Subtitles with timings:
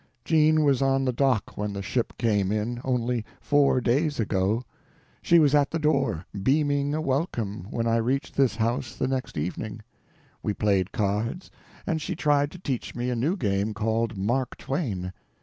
[0.25, 4.63] Jean was on the dock when the ship came in, only four days ago.
[5.21, 9.37] She was at the door, beaming a welcome, when I reached this house the next
[9.37, 9.83] evening.
[10.41, 11.51] We played cards,
[11.85, 15.13] and she tried to teach me a new game called "Mark Twain."